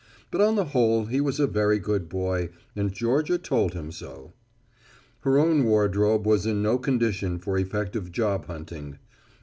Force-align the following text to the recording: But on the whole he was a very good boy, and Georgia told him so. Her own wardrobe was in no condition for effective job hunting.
But 0.31 0.41
on 0.41 0.55
the 0.55 0.65
whole 0.65 1.05
he 1.05 1.21
was 1.21 1.39
a 1.39 1.45
very 1.45 1.77
good 1.77 2.09
boy, 2.09 2.49
and 2.75 2.91
Georgia 2.91 3.37
told 3.37 3.73
him 3.75 3.91
so. 3.91 4.33
Her 5.19 5.37
own 5.37 5.63
wardrobe 5.63 6.25
was 6.25 6.47
in 6.47 6.63
no 6.63 6.79
condition 6.79 7.37
for 7.37 7.55
effective 7.59 8.11
job 8.11 8.47
hunting. 8.47 8.97